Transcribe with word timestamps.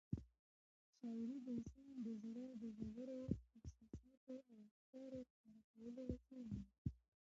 شاعري 0.97 1.37
د 1.45 1.47
انسان 1.57 1.91
د 2.05 2.07
زړه 2.23 2.45
د 2.61 2.63
ژورو 2.77 3.19
احساساتو 3.55 4.35
او 4.51 4.59
افکارو 4.69 5.19
ښکاره 5.31 5.59
کولو 5.73 6.01
وسیله 6.11 6.45
ده. 6.51 6.61